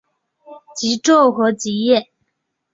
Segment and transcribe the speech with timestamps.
[0.75, 2.09] 极昼和极夜。